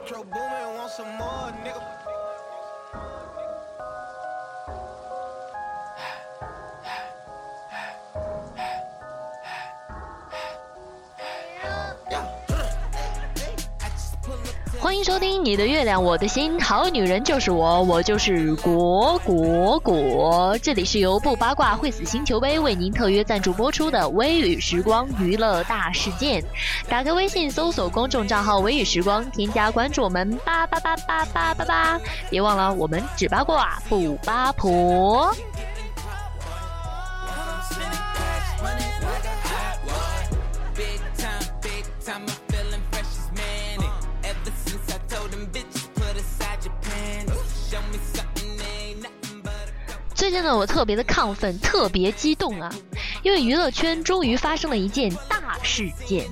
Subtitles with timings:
[0.00, 2.19] Metro booming, want some more, nigga.
[14.80, 20.56] 欢迎收听你的月亮我的心，好女人就是我，我就是果果果。
[20.62, 26.42] 这里是由不八卦会死星球杯为您特约赞助播出的微雨时光娱乐大事件。
[26.88, 32.00] 打开微信搜索公众账号“微雨时光”，添加关注我们八八八八八八八。
[32.30, 35.30] 别忘了，我们只八卦不八婆。
[50.30, 52.72] 最近呢，我特别的亢奋，特别激动啊，
[53.24, 56.24] 因为娱乐圈终于发生了一件大事件。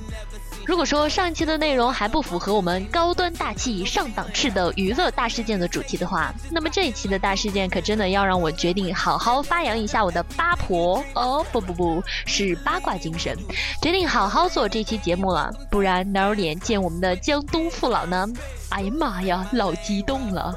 [0.69, 13.35] 如果说上一期的内容还不符合我们高端大气上档次的娱乐大事件的主题的话，那么这一期的大事件可真的要让我决定好好发扬一下我的八婆哦不不不是八卦精神，
[13.81, 18.29] 决定好好做这期节目了，不然哪有脸见我们的江东父老呢？
[18.69, 20.55] 哎呀妈呀，老激动了！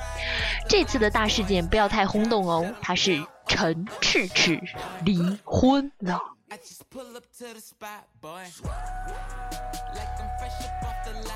[0.67, 4.59] 这次的大事件不要太轰动哦，他是陈赤赤
[5.05, 6.19] 离婚了。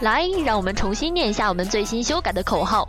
[0.02, 2.86] 来，让我们重新念一下我们最新修改的口号。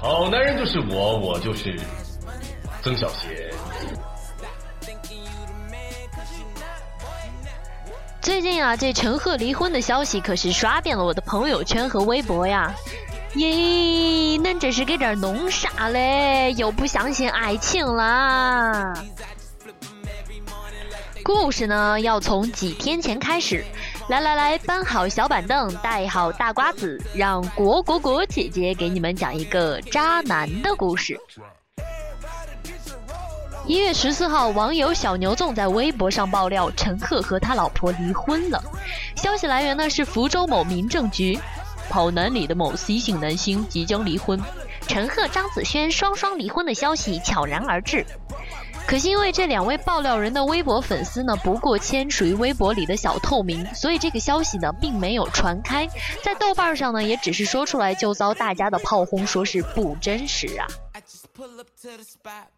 [0.00, 1.80] 好男人就是我，我就是
[2.82, 3.30] 曾小贤。
[8.20, 12.74] 最近啊，这陈赫离婚的消息可是刷遍了我的朋友圈和微博呀。
[13.34, 16.52] 咦，恁这是给这儿弄啥嘞？
[16.54, 18.92] 又不相信爱情啦？
[21.28, 23.62] 故事呢，要从几天前开始。
[24.08, 31.20] 来来来，搬好小板凳，带好大瓜子，让果果果姐姐给你们讲一个渣男的故事。
[33.66, 38.64] 一月十四号，网友小牛纵在微博上爆料，陈赫和他老婆离婚了。
[39.14, 41.38] 消息来源呢是福州某民政局。
[41.90, 44.40] 跑男里的某 C 姓男星即将离婚，
[44.86, 48.04] 陈赫、张子萱双双离婚的消息悄然而至。
[48.88, 55.86] 可惜因为这两位爆料人的微博粉丝呢不过千，属于微博里的小透明，所以这个消息呢并没有传开。
[56.24, 60.66] 在豆瓣上呢也只是说出来就遭大家的炮轰，说是不真实啊。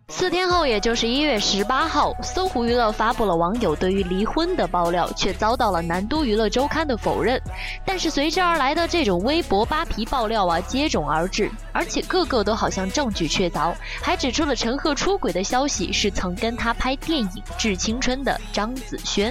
[0.09, 7.39] 四天后，也就是一月十八号，搜狐娱乐发布了网友对于离婚的爆料，却遭到了南都娱乐周刊的否认。
[7.85, 19.31] 但是随之而来的这种微博扒皮爆料啊，接踵而至，而且个个都好像证据确凿，还指出了陈赫出轨的消息是曾跟他拍电影《致青春》的张子萱。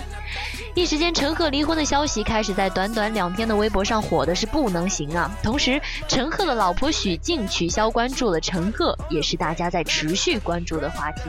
[0.76, 5.30] 一时间，陈赫离婚的消息开始在短短两天的微博上火的是不能行啊！
[5.42, 11.24] 同时，陈赫的老婆许婧取消关注了陈赫，也是大家在持续关注的话题。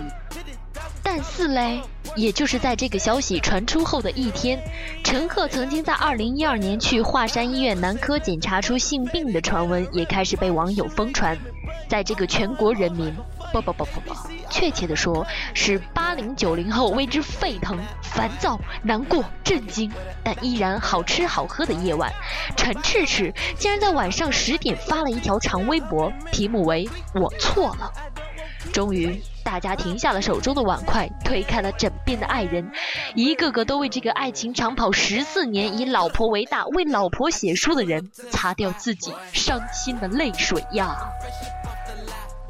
[1.03, 1.81] 但是嘞，
[2.15, 4.61] 也就是在这个消息传出后的一天，
[5.03, 11.37] 陈赫曾经在2012年去华山医院男科检查出性病的传闻也开始被网友疯传，
[11.89, 13.15] 在这个全国人民。
[13.53, 14.15] 不不不不不，
[14.49, 19.91] 确切的说是八零九零后为之沸腾、烦躁、难过、震惊，
[20.23, 22.13] 但依然好吃好喝的夜晚，
[22.57, 27.93] 陈赤赤竟然在晚上十点发了一条长微博，题目为“我错了”。
[28.73, 32.71] 终于，大家停下了手中的碗筷，推开了枕边的爱人，
[33.15, 40.95] 一个个都为这个爱情长跑十四年、以老婆为大、为老婆写书的人擦掉自己伤心的泪水呀！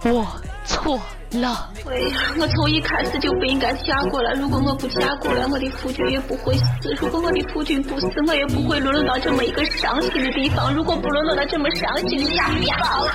[0.04, 0.26] 我
[0.64, 0.98] 错
[1.32, 1.70] 了。
[1.84, 4.32] 对呀，我从一开始就不应该嫁过来。
[4.32, 6.64] 如果我不嫁过来，我的夫君也不会死。
[6.98, 10.72] 如果我的夫君不死，我也不会沦落到这么一个伤心的地方。
[10.74, 12.36] 如果不沦落到这么伤心的地
[12.80, 13.06] 方，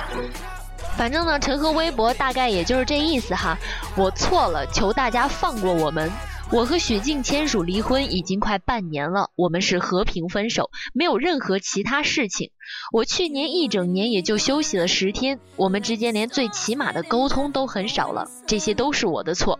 [0.96, 3.58] 反正呢，陈赫微博大概也就是这意思哈。
[3.96, 6.10] 我错了，求大家放过我们。
[6.52, 12.52] 我和许静签署离婚已经快半年了，我们是和平分手，没有任何其他事情。
[12.92, 19.58] 我去年一整年也就休息了十天，我们之间连最起码的沟通都很少了，这些都是我的错。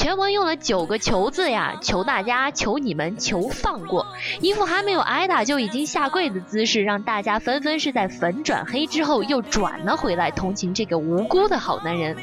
[0.00, 4.06] 全文用了九个求字呀，求大家，求你们，求放过，
[4.40, 12.16] 一副还没有挨打就已经下跪的姿势，让大家纷纷是在粉转黑之后又转了回来，同情这个无辜的好男人。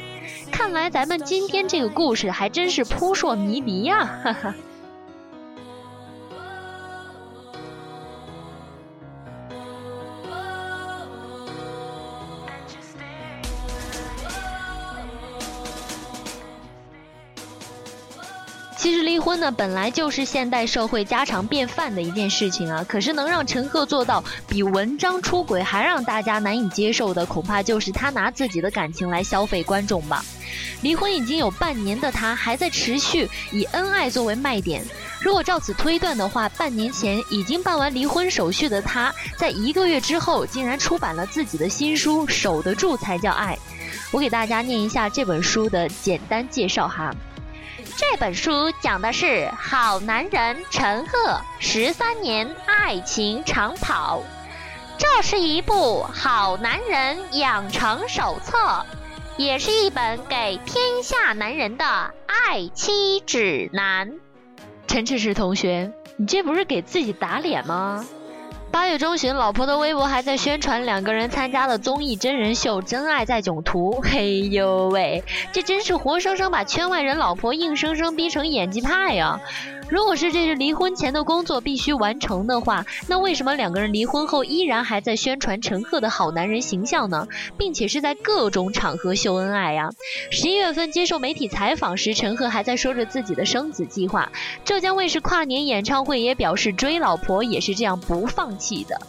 [0.50, 4.04] 看来咱们今天这个故事还真是扑朔迷离呀！
[4.24, 4.52] 哈哈。
[19.18, 22.86] 离婚呢，本来就是现代社会家常便饭的一件事情啊。
[22.88, 30.24] 可是能让陈赫做到比文章出轨还让大家难以接受的，恐怕就是他拿自己的感情来消费观众吧。
[30.82, 34.84] 离婚已经有半年的他，还在持续以恩爱作为卖点。
[35.20, 43.56] 如果照此推断的话，半年前已经办完离婚手续的他，在一个月之后竟然出版了自己的新书《守得住才叫爱》。
[44.12, 47.12] 我给大家念一下这本书的简单介绍哈。
[47.98, 54.22] 这本书讲的是好男人陈赫十三年爱情长跑，
[54.96, 58.86] 这是一部好男人养成手册，
[59.36, 61.84] 也是一本给天下男人的
[62.28, 64.14] 爱妻指南。
[64.86, 68.06] 陈赤石同学，你这不是给自己打脸吗？
[68.70, 73.92] 八月中旬，老婆的微博还在宣传两个人参加了综艺真人秀《真爱在囧途》。
[74.02, 79.40] 嘿呦喂，这真是活生生把圈外人老婆硬生生逼成演技派呀！
[79.90, 87.26] 如果是这是离婚前的工作必须完成的话，那为什么两个人离婚后依然还在宣传陈赫的好男人形象呢？
[87.56, 89.90] 并且是在各种场合秀恩爱呀！
[90.30, 94.30] 十一月份接受媒体采访时，陈赫还在说着自己的生子计划。
[94.64, 99.00] 浙江卫视跨年演唱会也表示追老婆也是这样不放弃的。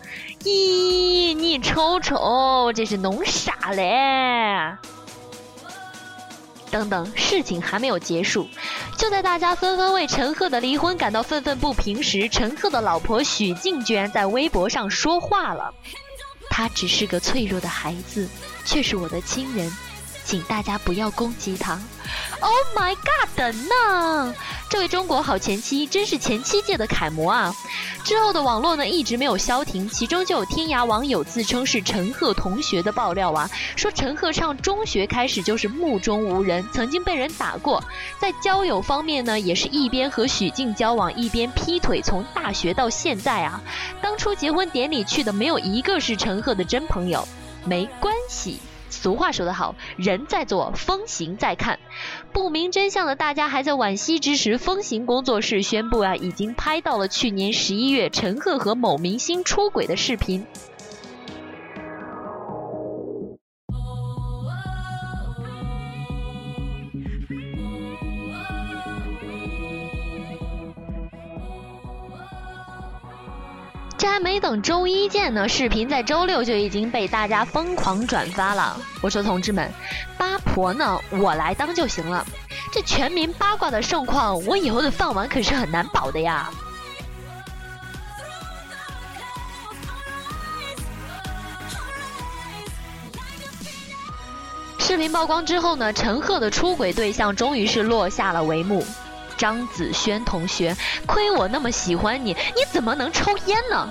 [0.43, 4.77] 咦，你瞅瞅，这是弄啥嘞？
[6.69, 8.47] 等等，事情还没有结束。
[8.97, 15.73] 就在大家纷纷为陈赫的离婚感到愤愤不平时，陈赫的老婆许婧居然在微博上说话了。
[16.49, 18.27] 他只是个脆弱的孩子，
[18.65, 19.71] 却是我的亲人，
[20.29, 21.73] 请大家不要攻击他。
[22.39, 23.29] Oh my god！
[23.35, 24.35] 等呢，
[24.69, 27.55] 这位中国好前妻真是前妻界的楷模啊！
[28.03, 37.83] 之后的网络呢一直没有消停，其中就有天涯网友自称是陈赫同学的爆料啊，说陈赫上中学开始就是目中无人，曾经被人打过，
[38.19, 43.59] 在交友方面呢也是一边和许静交往一边劈腿，从大学到现在啊，
[43.99, 47.27] 当初结婚典礼去的没有一个是陈赫的真朋友，
[47.65, 48.59] 没关系。
[48.89, 51.79] 俗话说得好，人在做，风行在看。
[52.33, 60.45] 不明真相的大家还在惋惜之时，风行工作室宣布啊，已经拍到了去年十一月陈赫和某明星出轨的视频。
[73.99, 78.79] 这还没等周一见呢，视频在周六就已经被大家疯狂转发了。
[79.01, 79.69] 我说同志们，
[80.17, 82.25] 八婆呢，我来当就行了。
[82.71, 86.49] 这全民八卦的盛况，我以后的饭碗可是很难保的呀。
[94.79, 98.81] 视频曝光之后呢，陈赫的出轨对象终于是落下了帷幕。
[99.39, 100.75] 张子萱同学，
[101.07, 103.89] 亏我那么喜欢你，你怎么能抽烟呢？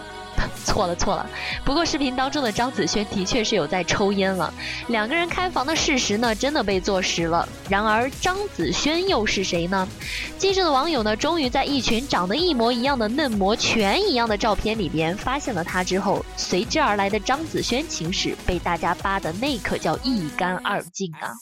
[0.69, 1.27] 错了错了，
[1.65, 4.53] 不过视频当中的张子萱的确是有在抽烟了。
[4.89, 7.49] 两个人开房的事实呢，真的被坐实了。
[7.71, 9.89] 然而张子萱又是谁呢？
[10.37, 21.33] 机智的网友呢，终于在一群长得一模一样的嫩模全一样的照片里边发现了他之后，随之而来的张子萱情史被大家扒的那可叫一干二净啊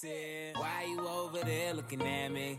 [0.55, 2.58] ！Why you over there looking at me?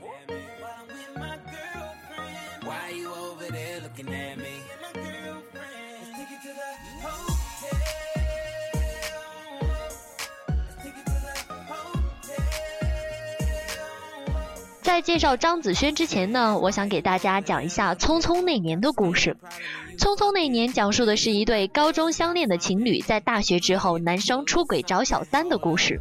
[14.87, 19.35] 在介绍张子萱之前呢，我想给大家讲一下《匆匆那年》的故事。
[19.99, 25.99] 《匆匆那年》讲述的是一对高中相恋的情侣在大学之后，男生出轨找小三的故事。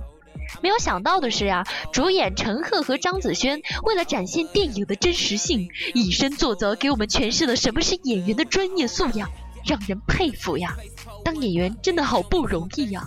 [0.62, 9.28] 没有想到的是呀，主演陈赫和张子萱为了展现电影的真实性，以身作则，给我们诠释了什么是演员的专业素养，
[9.66, 10.76] 让人佩服呀。
[11.26, 13.04] 当演员真的好不容易呀！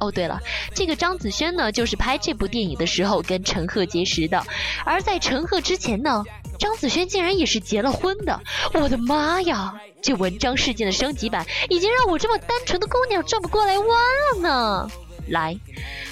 [0.00, 0.40] 哦，对了，
[0.74, 4.44] 这个张子萱呢，就是拍这部电影的时候跟陈赫结识的。
[4.84, 6.24] 而在陈赫之前呢，
[6.58, 8.40] 张子萱竟然也是结了婚的。
[8.74, 9.72] 我的妈呀！
[10.02, 14.90] 这文章事件的升级版，已经让我这么单纯的姑娘转不过来弯了呢。
[15.28, 15.56] 来，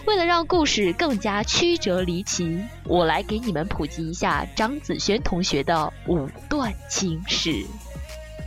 [0.07, 7.67] 为了让故事更加曲折离奇，我来给你们普及一下张子萱同学的五段情史。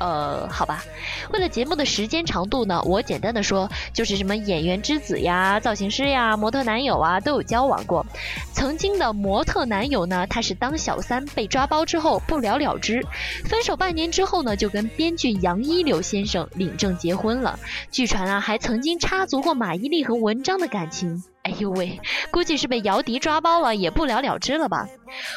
[0.02, 0.84] 呃，好吧，
[1.32, 8.04] 为了节目的时间长度呢，我简单的说，就是什么演员之子呀、造型师呀、模特男友啊，都有交往过。
[8.52, 13.06] 曾经的模特男友呢，他是当小三被抓包之后不了了之，
[13.46, 17.60] 分手半年之后呢，就跟编剧杨一柳先生领证结婚了。
[17.92, 21.24] 据传啊，还曾经插足过马伊琍和文章的感情。
[21.44, 24.88] 哎呦喂，估计是被姚笛抓包了，也不了了之了吧？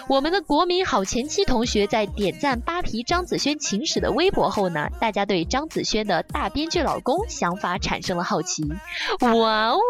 [0.07, 8.63] 我们的国民好前妻同学在点赞扒皮张子萱情史的微博后呢，大家对张子萱的大编剧老公想法产生了好奇。
[9.21, 9.81] 哇哦！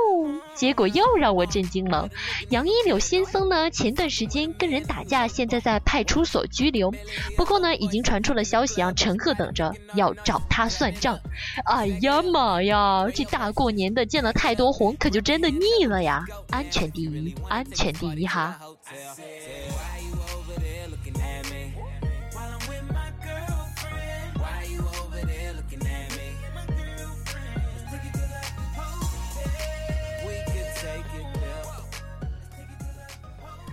[0.55, 2.09] 结果又让我震惊了。
[2.51, 6.93] 杨一柳先生呢，前段时间跟人打架，现在在派出所拘留。
[7.37, 11.19] 不过呢，已经传出了消息，让陈赫等着要找他算账。
[11.67, 16.04] 哎呀妈呀，这大过年的见了太多红，可就真的腻了。
[16.05, 18.59] 呀，安全第一，安全第一哈。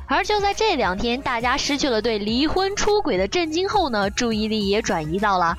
[0.08, 5.58] 而就在这两天，大家失去了对离婚出轨的震惊后呢，注意力也转移到了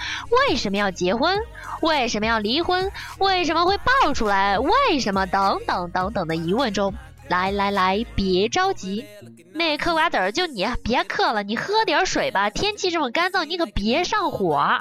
[0.50, 1.38] 为什么要结婚，
[1.83, 6.95] 为什么要离婚，为什么会爆出来，为什么等等等等的疑问中。
[7.29, 9.07] 来来来，别着急，
[9.55, 12.51] 那嗑瓜子儿就你，别嗑了，你喝点水吧。
[12.51, 14.81] 天气这么干燥，你可别上火。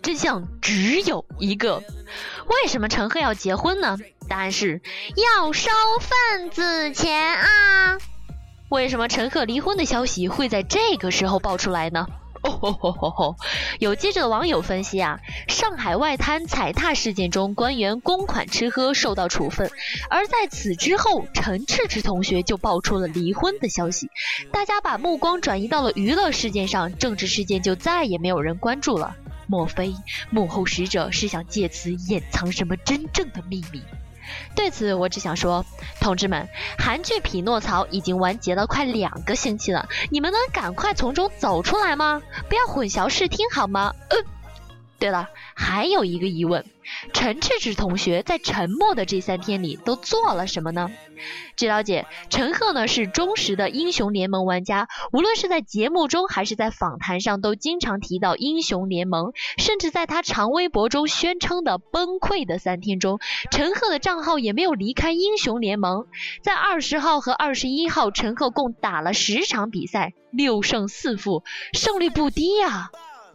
[0.00, 1.82] 真相只有一个，
[2.46, 3.98] 为什么陈赫要结婚呢？
[4.28, 4.80] 答案是
[5.16, 7.98] 要收份子钱啊！
[8.68, 12.06] 为什么陈赫离婚的消息会在这个时候爆出来呢？
[12.42, 13.34] 哦
[13.80, 15.18] 有记者的网友分析啊，
[15.48, 19.70] 上海外滩踩踏事件中，官员公款吃喝受到处分，
[20.10, 24.10] 而在此之后，陈赤赤同学就爆出了离婚的消息，
[24.52, 29.16] 大家把目光转移到了娱乐事件上，政治事件就再也没有人关注了。
[29.48, 29.94] 莫非
[30.30, 33.82] 幕后使者是想借此掩藏什么真正的秘密？
[34.54, 35.64] 对此，我只想说，
[36.00, 42.22] 同志们，韩剧《匹诺曹》已经完结了快两个星期了，你们能赶快从中走出来吗？
[42.48, 43.92] 不要混淆视听好吗？
[44.10, 44.16] 呃，
[44.98, 46.64] 对了，还有一个疑问。
[47.12, 50.90] 陈赤赤同学在沉默的这三天里都做了什么呢？
[51.56, 63.18] 据了解，陈赫呢是忠实的英雄联盟玩家，无论是在节目中还是在访谈上，都经常提到英雄联盟，甚至在他长微博中宣称的崩溃的三天中，
[63.50, 66.06] 陈赫的账号也没有离开英雄联盟。
[66.42, 72.90] 在二十号和二十一号，陈赫共打了十场比赛，六胜四负，胜率不低呀。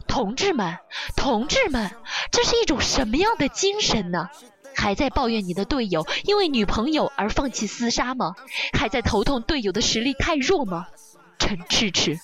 [0.06, 0.78] 同志们，
[1.16, 1.90] 同志们，
[2.30, 4.28] 这是一种什么样的精神呢？
[4.74, 8.34] 还在抱怨你的队友因为女朋友而放弃厮杀吗？
[8.72, 10.86] 还在头痛队友的实力太弱吗？
[11.38, 12.18] 陈赤赤，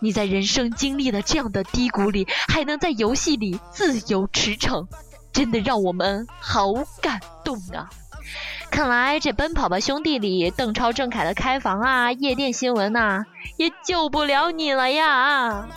[0.00, 4.86] 你在人生经历了这样的低谷里，还能在游戏里自由驰骋，
[5.32, 7.88] 真的让我们好感动啊！
[8.70, 13.24] 看来这《奔跑吧兄弟》里邓超、郑恺的开房啊、夜店新闻呐，
[13.56, 15.68] 也救不了你了呀！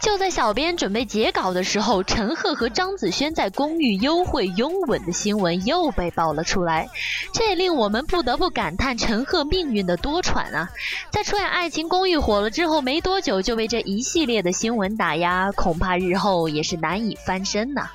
[0.00, 6.88] 就在小编准备截稿的时候，陈赫和张子萱在公寓幽会拥吻的新闻又被爆了出来，
[7.32, 10.70] 这也令我们不得不感叹陈赫命运的多舛啊！
[11.10, 17.90] 在出演《爱情公寓》火了之后没多久，就被这一系列的新闻打压，恐怕日后也是难以翻身呐。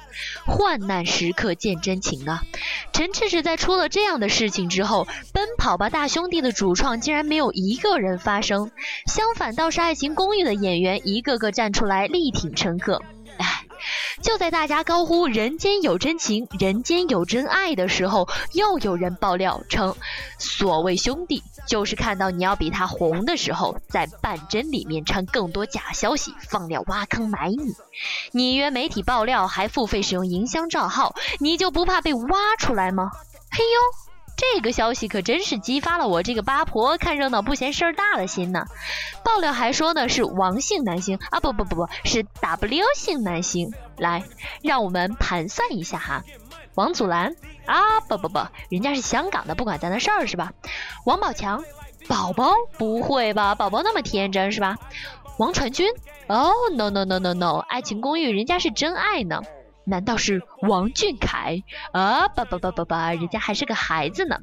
[0.46, 2.44] 患难时刻见真情啊！
[2.92, 8.70] 陈赤赤在出了这样的事情之后，《奔跑吧大兄弟》的主创竟然没有一个人发声，
[9.08, 12.01] 相反倒是《爱情公寓》的演员一个个站出来。
[12.08, 13.02] 力挺陈赫，
[13.38, 13.66] 哎，
[14.22, 19.96] 就在大家高呼“人间有真情，人间有真爱”的时候，又有人爆料称，
[20.38, 27.74] 所谓兄弟就是看到你要比他红的时候，在半真里面掺更多假消息，放料挖坑埋你。
[28.32, 33.12] 你约媒体爆料，还付费使用营销账号，你就不怕被挖出来吗？
[33.52, 34.11] 嘿呦！
[34.42, 38.66] 这个消息可真是激发了我这个八婆看热闹不嫌事儿大的心呢。
[39.24, 43.72] 爆料还说呢是王姓男星啊，不不不不是 W 姓男星。
[43.98, 44.24] 来，
[44.64, 46.24] 让我们盘算一下哈。
[46.74, 47.36] 王祖蓝
[47.68, 50.52] 啊，不不不，人家是香港的，不管咱的事儿是吧？
[51.06, 51.64] 王宝强，
[52.08, 53.54] 宝宝不会吧？
[53.54, 54.76] 宝宝那么天真是吧？
[55.38, 55.88] 王传君，
[56.28, 59.40] 哦，no no no no no，爱情公寓人家是真爱呢。
[59.86, 62.28] 难道是王俊凯啊？
[62.28, 64.38] 不不不不不，人家还是个孩子呢。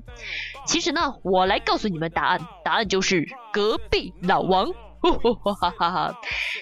[0.67, 4.73] 其实呢，我来告诉你们答案，答案就是隔壁老王。
[5.01, 6.21] 哈哈哈！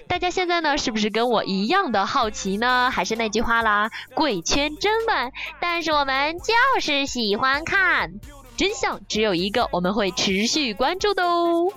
[0.09, 2.91] 大家现在呢，是不是跟我一样的好奇呢？
[2.91, 8.21] 还是那句话啦，贵圈真乱，但是我们就是喜欢看，
[8.59, 11.73] 真相只有一个，我们会持续关注的哦。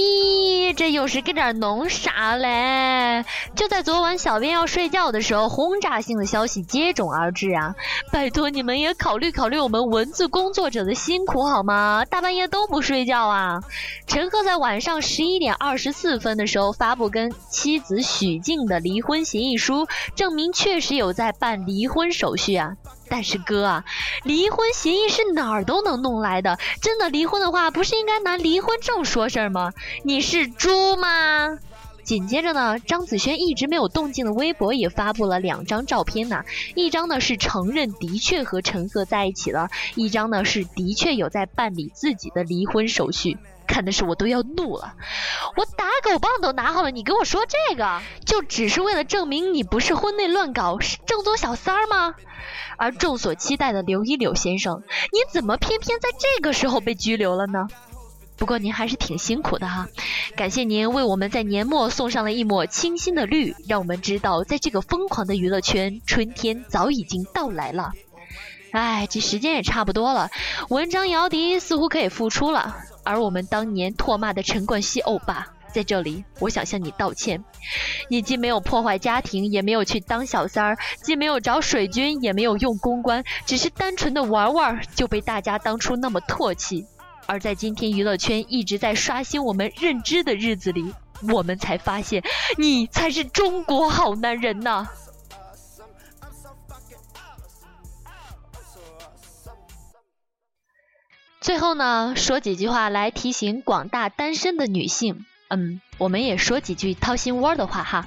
[0.00, 3.22] 咦，这又是给这儿弄啥嘞？
[3.54, 7.74] 就在昨晚，小编要睡觉的时候，轰炸性的消息接踵而至啊！
[8.10, 12.06] 拜托你们也考虑考虑我们文字工作者的辛苦好吗？
[12.08, 13.60] 大半夜都不睡觉啊！
[14.06, 22.72] 陈赫在晚上十一点二十四分的时候发布跟妻子许静的离婚协议书，证明确实有在办离婚手续啊。
[23.10, 23.84] 但是哥啊，
[24.24, 26.58] 离婚协议是哪儿都能弄来的。
[26.80, 29.72] 真的离婚的话，不是应该拿离婚证说事儿吗？
[30.04, 31.58] 你是猪吗？
[32.02, 43.36] 紧接着呢，张子萱一直没有动静的微博也发布了两张照片呢，一张呢是承认的确和陈赫在一起了，一张呢是的确有在办理自己的离婚手续。
[43.70, 44.94] 看的是我都要怒了，
[45.56, 52.14] 我打狗棒都拿好了，你跟我说这个，就只是为了证明你不是婚内乱搞，是正宗小三儿吗？
[52.76, 57.68] 而众所期待的刘一柳先生，你怎么偏偏在这个时候被拘留了呢？
[58.36, 59.86] 不过您还是挺辛苦的哈，
[60.34, 67.92] 感谢您为我们在年末送上了一抹清新的绿，让我们知道在这个疯狂的娱乐圈，春天早已经到来了。
[68.72, 70.30] 哎，这时间也差不多了，
[70.70, 72.76] 文章姚笛似乎可以复出了。
[73.04, 77.42] 而我们当年唾骂的陈冠希欧巴，在这里，我想向你道歉。
[78.08, 86.86] 你既没有破坏家庭，也没有去当小三儿，既没有找水军，也没有用公关，只是单纯的玩玩，就被大家当初那么唾弃。
[87.26, 90.92] 而在今天娱乐圈一直在刷新我们认知的日子里，
[91.32, 92.22] 我们才发现，
[92.58, 94.88] 你才是中国好男人呐！
[101.40, 105.24] 最后呢，说几句话来提醒广大单身的女性。
[105.48, 108.06] 嗯，我们也说几句掏心窝的话哈。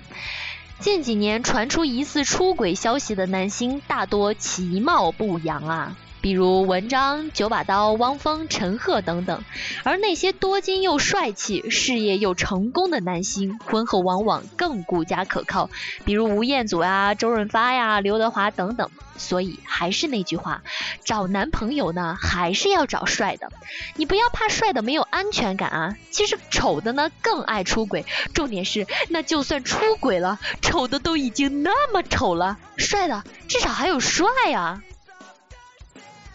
[0.80, 5.98] 近几年传出疑似出轨消息的男星，大多其貌不扬啊。
[6.24, 9.44] 比如文章、九把刀、汪峰、陈赫等等，
[9.84, 15.70] 而那些多金又帅气、事业又成功的男星，婚后往往更顾家可靠，
[16.06, 18.90] 比如吴彦祖呀、周润发呀、刘德华等等。
[19.18, 20.64] 所以还是那句话，
[21.04, 23.52] 找男朋友呢，还是要找帅的。
[23.98, 28.06] 你不要怕帅的没有安全感啊，其实丑的呢更爱出轨。
[28.34, 34.82] 重点是，那就算出轨了，丑的都已经那么丑了，帅的至少还有帅啊。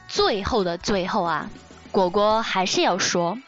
[0.09, 1.51] 最后的最后啊，
[1.93, 3.39] 果果还是要说，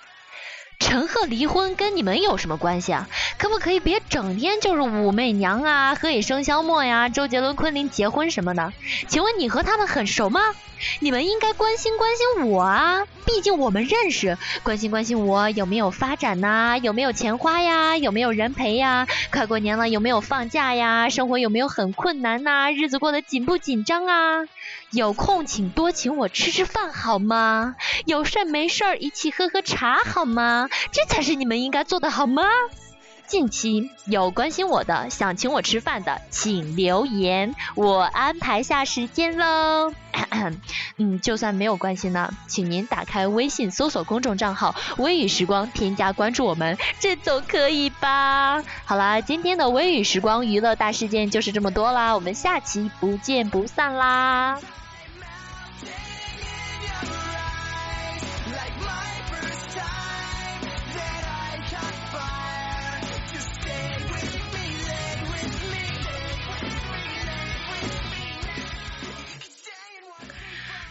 [0.79, 3.09] 陈赫离婚跟你们有什么关系啊？
[3.39, 8.73] 可不可以别整天就是武媚娘啊、何以笙箫默呀、周杰伦、昆凌结婚什么的？
[9.09, 10.41] 请问你和他们很熟吗？
[11.01, 14.37] 你们应该关心关心我啊，毕竟我们认识。
[14.63, 16.79] 关心关心我有没有发展呐？
[16.83, 17.97] 有没有钱花呀？
[17.97, 19.07] 有没有人陪呀？
[19.31, 21.09] 快过年了，有没有放假呀？
[21.09, 22.71] 生活有没有很困难呐？
[22.73, 24.47] 日子过得紧不紧张啊？
[24.91, 27.77] 有空请多请我吃吃饭好吗？
[28.07, 30.69] 有事没事儿一起喝喝茶好吗？
[30.93, 32.43] 这才是你们应该做的好吗？
[33.31, 39.95] 近期有关心我的、想请我吃饭的，请留言，我安排下时间喽。
[40.99, 48.61] 嗯，就算没有关心呢，请您打开微信搜索公众账号“微雨时光”，添加关注我们，这总可以吧？
[48.85, 54.59] 好啦，今天的微雨时光娱乐大事件就是这么多啦，我们下期不见不散啦！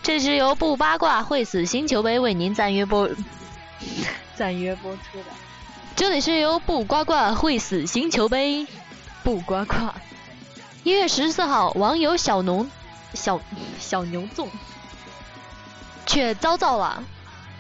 [0.09, 3.07] 这是由不八卦会死星球杯为您暂约播
[4.35, 5.25] 暂约播出的。
[5.95, 8.65] 这里是由不八卦会死星球杯
[9.23, 9.93] 不八卦。
[10.83, 12.67] 一月十四号，网友小农
[13.13, 13.39] 小
[13.79, 14.47] 小牛粽
[16.07, 17.03] 却遭到了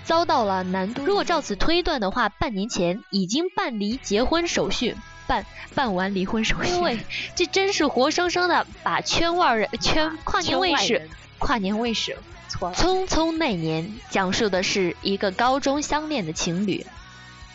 [0.03, 1.05] 遭到了难度。
[1.05, 6.71] 如果照此推断的话，半年前已经办离结婚手续，办办完离婚手续。
[6.71, 6.97] 因为
[7.35, 11.07] 这真是活生生的把圈外人圈跨年卫视
[11.37, 12.17] 跨年卫视。
[12.49, 16.85] 匆匆那年，讲述的是一个高中相恋的情侣，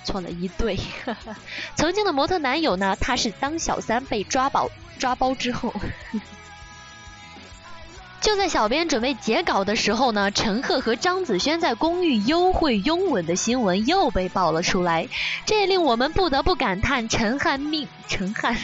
[0.04, 0.78] 错了一对。
[1.76, 5.74] 曾经的模特男友呢，他是当小三被抓包抓包之后，
[8.22, 15.08] 就在小编准备截稿的时候呢，陈赫和张子萱在公寓幽会拥吻的新闻又被爆了出来，
[15.44, 18.56] 这也令我们不得不感叹陈汉命陈汉。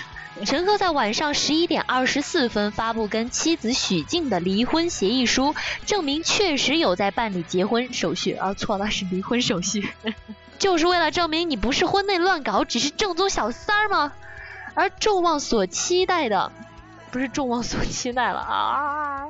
[0.44, 8.32] 陈赫在晚上十一点二十四分发布跟妻子许婧的离婚协议书，证明确实有在办理结婚手续。
[8.32, 9.92] 啊，错了，是离婚手续，
[10.58, 14.12] 就是为了证明你不是婚内乱搞，只是正宗小三儿吗？
[14.74, 16.50] 而众望所期待的，
[17.10, 19.26] 不是众望所期待了啊！